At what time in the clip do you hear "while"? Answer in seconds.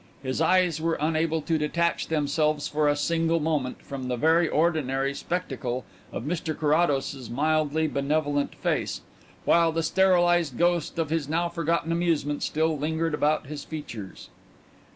9.45-9.71